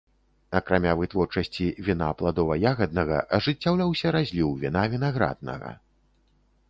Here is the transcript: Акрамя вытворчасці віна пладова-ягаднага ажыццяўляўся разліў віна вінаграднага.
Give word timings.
Акрамя 0.59 0.93
вытворчасці 1.01 1.67
віна 1.89 2.07
пладова-ягаднага 2.21 3.17
ажыццяўляўся 3.39 4.07
разліў 4.17 4.49
віна 4.65 4.81
вінаграднага. 4.95 5.71